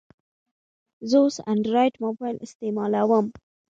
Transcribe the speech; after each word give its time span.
زه 1.09 1.17
اوس 1.23 1.35
انډرایډ 1.51 1.93
موبایل 2.05 2.37
استعمالوم. 2.45 3.25